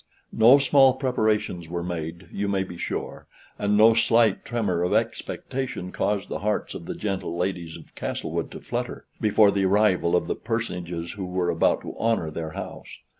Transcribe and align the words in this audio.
No 0.33 0.57
small 0.57 0.95
preparations 0.95 1.67
were 1.67 1.83
made, 1.83 2.27
you 2.31 2.47
may 2.47 2.63
be 2.63 2.75
sure, 2.75 3.27
and 3.59 3.77
no 3.77 3.93
slight 3.93 4.43
tremor 4.43 4.81
of 4.81 4.95
expectation 4.95 5.91
caused 5.91 6.27
the 6.27 6.39
hearts 6.39 6.73
of 6.73 6.85
the 6.87 6.95
gentle 6.95 7.37
ladies 7.37 7.77
of 7.77 7.93
Castlewood 7.93 8.49
to 8.49 8.61
flutter, 8.61 9.05
before 9.21 9.51
the 9.51 9.65
arrival 9.65 10.15
of 10.15 10.25
the 10.25 10.33
personages 10.33 11.11
who 11.11 11.25
were 11.27 11.51
about 11.51 11.81
to 11.81 11.95
honor 11.99 12.31
their 12.31 12.53
house. 12.53 12.97